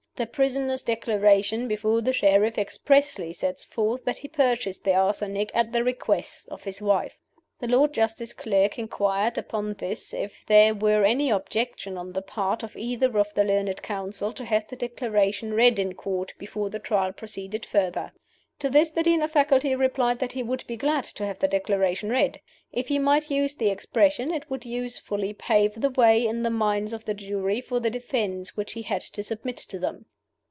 [0.17, 5.71] The prisoner's Declaration before the Sheriff expressly sets forth that he purchased the arsenic at
[5.71, 7.17] the request of his wife."
[7.57, 12.61] The Lord Justice Clerk inquired upon this if there were any objection on the part
[12.61, 16.77] of either of the learned counsel to have the Declaration read in Court before the
[16.77, 18.11] Trial proceeded further.
[18.59, 21.47] To this the Dean of Faculty replied that he would be glad to have the
[21.47, 22.39] Declaration read.
[22.71, 26.93] If he might use the expression, it would usefully pave the way in the minds
[26.93, 30.05] of the jury for the defense which he had to submit to them.